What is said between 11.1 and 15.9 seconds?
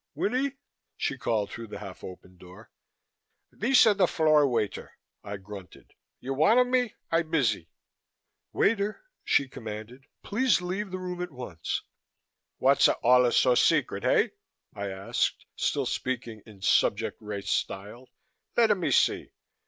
at once." "What'sa alla so secret, hey?" I asked, still